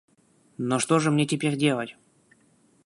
[0.57, 1.95] Но что же мне делать?